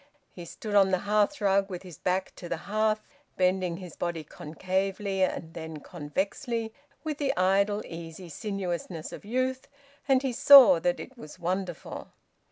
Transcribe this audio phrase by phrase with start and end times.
[0.31, 3.01] He stood on the hearthrug, with his back to the hearth,
[3.37, 9.67] bending his body concavely and then convexly with the idle easy sinuousness of youth,
[10.07, 12.07] and he saw that it was wonderful.